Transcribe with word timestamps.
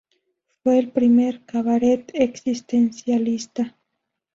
Fue 0.63 0.79
el 0.79 0.89
primer 0.89 1.45
cabaret 1.45 2.09
existencialista. 2.15 3.77